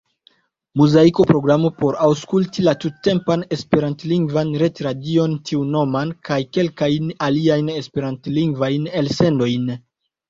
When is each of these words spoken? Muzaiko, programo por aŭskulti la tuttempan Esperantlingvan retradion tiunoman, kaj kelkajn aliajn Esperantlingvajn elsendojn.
Muzaiko, 0.79 1.25
programo 1.31 1.69
por 1.81 1.97
aŭskulti 2.05 2.65
la 2.67 2.73
tuttempan 2.85 3.43
Esperantlingvan 3.57 4.55
retradion 4.63 5.35
tiunoman, 5.51 6.15
kaj 6.31 6.41
kelkajn 6.59 7.13
aliajn 7.29 7.71
Esperantlingvajn 7.77 8.91
elsendojn. 9.05 9.73